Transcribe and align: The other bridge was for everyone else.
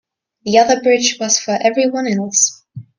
The 0.45 0.57
other 0.57 0.81
bridge 0.81 1.17
was 1.19 1.37
for 1.39 1.59
everyone 1.61 2.07
else. 2.07 2.65